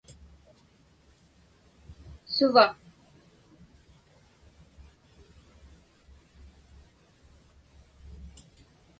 [2.33, 2.65] Suva?